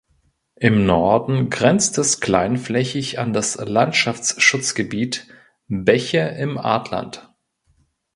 Im 0.55 0.87
Norden 0.87 1.51
grenzt 1.51 1.99
es 1.99 2.19
kleinflächig 2.19 3.19
an 3.19 3.33
das 3.33 3.55
Landschaftsschutzgebiet 3.57 5.27
„Bäche 5.67 6.21
im 6.39 6.57
Artland“. 6.57 7.31